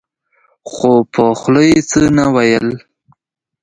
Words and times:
خو 0.71 0.91
په 1.13 1.23
خوله 1.39 1.63
يې 1.69 1.79
څه 1.89 1.99
نه 2.17 2.25
ويل. 2.35 2.67